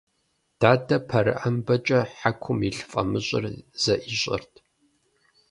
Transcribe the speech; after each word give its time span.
Дадэ 0.59 0.97
пэрыӏэмбэкӏэ 1.07 1.99
хьэкум 2.17 2.59
илъ 2.69 2.83
фӏамыщӏыр 2.91 3.43
зэӏищӏэрт. 3.81 4.53